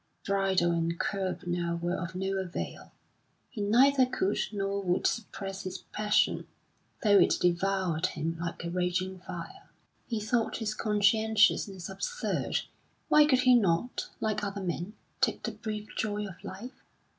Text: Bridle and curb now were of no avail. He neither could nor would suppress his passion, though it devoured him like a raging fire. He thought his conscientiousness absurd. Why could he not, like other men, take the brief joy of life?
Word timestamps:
Bridle 0.25 0.71
and 0.71 0.99
curb 0.99 1.43
now 1.45 1.75
were 1.75 1.93
of 1.95 2.15
no 2.15 2.35
avail. 2.37 2.91
He 3.51 3.61
neither 3.61 4.07
could 4.07 4.39
nor 4.51 4.81
would 4.81 5.05
suppress 5.05 5.61
his 5.61 5.77
passion, 5.77 6.47
though 7.03 7.19
it 7.19 7.37
devoured 7.39 8.07
him 8.07 8.35
like 8.41 8.63
a 8.63 8.71
raging 8.71 9.19
fire. 9.19 9.69
He 10.07 10.19
thought 10.19 10.57
his 10.57 10.73
conscientiousness 10.73 11.87
absurd. 11.87 12.61
Why 13.09 13.27
could 13.27 13.41
he 13.41 13.53
not, 13.53 14.09
like 14.19 14.43
other 14.43 14.63
men, 14.63 14.93
take 15.21 15.43
the 15.43 15.51
brief 15.51 15.89
joy 15.95 16.25
of 16.25 16.43
life? 16.43 16.83